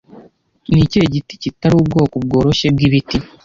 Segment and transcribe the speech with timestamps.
[0.71, 3.17] Ni ikihe giti kitari ubwoko bworoshye bwibiti